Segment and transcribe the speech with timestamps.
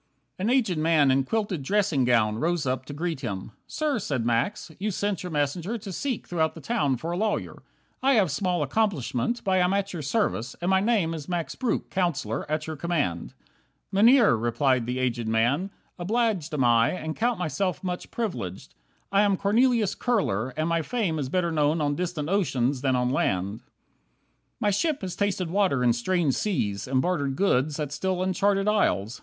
[0.39, 3.51] 9 An aged man in quilted dressing gown Rose up to greet him.
[3.67, 7.61] "Sir," said Max, "you sent Your messenger to seek throughout the town A lawyer.
[8.01, 11.53] I have small accomplishment, But I am at your service, and my name Is Max
[11.53, 13.35] Breuck, Counsellor, at your command."
[13.91, 15.69] "Mynheer," replied the aged man,
[15.99, 18.73] "obliged Am I, and count myself much privileged.
[19.11, 23.11] I am Cornelius Kurler, and my fame Is better known on distant oceans than on
[23.11, 23.59] land.
[23.59, 23.65] 10
[24.61, 29.19] My ship has tasted water in strange seas, And bartered goods at still uncharted isles.